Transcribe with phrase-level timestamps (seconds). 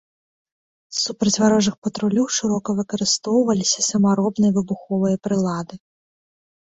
[1.01, 5.75] Супраць варожых патрулёў шырока выкарыстоўваліся самаробныя выбуховыя прылады.